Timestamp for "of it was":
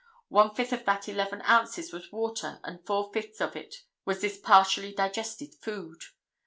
3.39-4.19